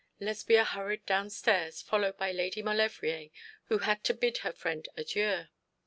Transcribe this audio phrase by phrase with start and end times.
[0.19, 3.29] Lesbia hurried downstairs, followed by Lady Maulevrier,
[3.65, 5.45] who had to bid her friend adieu.